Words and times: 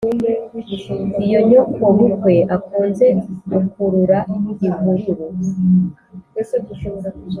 Iyo 1.25 1.39
nyokobukwe 1.47 2.35
akunze 2.55 3.07
ukurura 3.57 4.17
ihururu. 4.67 5.25